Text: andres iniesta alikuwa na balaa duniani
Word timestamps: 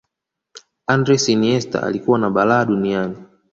andres 0.87 1.27
iniesta 1.29 1.79
alikuwa 1.83 2.17
na 2.19 2.29
balaa 2.29 2.65
duniani 2.65 3.15